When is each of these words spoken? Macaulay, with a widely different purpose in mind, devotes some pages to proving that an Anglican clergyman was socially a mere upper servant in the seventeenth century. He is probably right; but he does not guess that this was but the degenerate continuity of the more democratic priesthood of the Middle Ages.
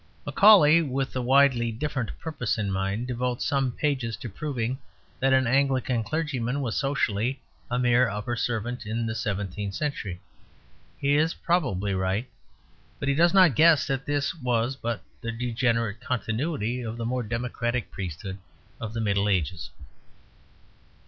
Macaulay, 0.25 0.81
with 0.81 1.15
a 1.15 1.21
widely 1.21 1.71
different 1.71 2.17
purpose 2.17 2.57
in 2.57 2.71
mind, 2.71 3.05
devotes 3.05 3.45
some 3.45 3.71
pages 3.71 4.17
to 4.17 4.27
proving 4.27 4.79
that 5.19 5.31
an 5.31 5.45
Anglican 5.45 6.03
clergyman 6.03 6.59
was 6.59 6.75
socially 6.75 7.39
a 7.69 7.77
mere 7.77 8.09
upper 8.09 8.35
servant 8.35 8.83
in 8.87 9.05
the 9.05 9.13
seventeenth 9.13 9.75
century. 9.75 10.19
He 10.97 11.17
is 11.17 11.35
probably 11.35 11.93
right; 11.93 12.27
but 12.99 13.09
he 13.09 13.13
does 13.13 13.31
not 13.31 13.53
guess 13.53 13.85
that 13.85 14.07
this 14.07 14.33
was 14.33 14.75
but 14.75 15.03
the 15.21 15.31
degenerate 15.31 16.01
continuity 16.01 16.81
of 16.81 16.97
the 16.97 17.05
more 17.05 17.21
democratic 17.21 17.91
priesthood 17.91 18.39
of 18.79 18.95
the 18.95 19.01
Middle 19.01 19.29
Ages. 19.29 19.69